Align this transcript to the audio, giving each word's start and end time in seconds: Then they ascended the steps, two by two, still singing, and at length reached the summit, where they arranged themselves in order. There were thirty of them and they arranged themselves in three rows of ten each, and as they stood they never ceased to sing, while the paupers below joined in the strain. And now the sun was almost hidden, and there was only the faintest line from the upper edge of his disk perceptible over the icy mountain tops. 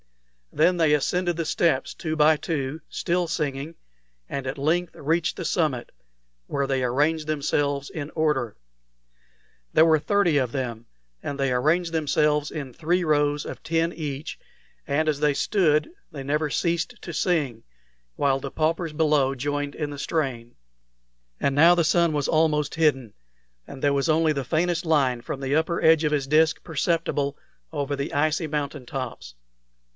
Then 0.53 0.77
they 0.77 0.93
ascended 0.93 1.37
the 1.37 1.45
steps, 1.45 1.93
two 1.93 2.15
by 2.17 2.35
two, 2.35 2.81
still 2.89 3.27
singing, 3.27 3.75
and 4.27 4.45
at 4.45 4.57
length 4.57 4.93
reached 4.95 5.37
the 5.37 5.45
summit, 5.45 5.91
where 6.47 6.67
they 6.67 6.83
arranged 6.83 7.27
themselves 7.27 7.89
in 7.89 8.09
order. 8.15 8.57
There 9.71 9.85
were 9.85 9.99
thirty 9.99 10.37
of 10.37 10.51
them 10.51 10.87
and 11.23 11.39
they 11.39 11.53
arranged 11.53 11.93
themselves 11.93 12.49
in 12.51 12.73
three 12.73 13.03
rows 13.03 13.45
of 13.45 13.63
ten 13.63 13.93
each, 13.93 14.39
and 14.87 15.07
as 15.07 15.19
they 15.21 15.35
stood 15.35 15.89
they 16.11 16.23
never 16.23 16.49
ceased 16.49 16.95
to 17.03 17.13
sing, 17.13 17.63
while 18.15 18.39
the 18.39 18.51
paupers 18.51 18.91
below 18.91 19.35
joined 19.35 19.75
in 19.75 19.91
the 19.91 19.99
strain. 19.99 20.55
And 21.39 21.55
now 21.55 21.75
the 21.75 21.85
sun 21.85 22.11
was 22.11 22.27
almost 22.27 22.75
hidden, 22.75 23.13
and 23.67 23.81
there 23.81 23.93
was 23.93 24.09
only 24.09 24.33
the 24.33 24.43
faintest 24.43 24.83
line 24.85 25.21
from 25.21 25.39
the 25.41 25.55
upper 25.55 25.79
edge 25.81 26.03
of 26.03 26.11
his 26.11 26.27
disk 26.27 26.61
perceptible 26.63 27.37
over 27.71 27.95
the 27.95 28.11
icy 28.13 28.47
mountain 28.47 28.85
tops. 28.87 29.35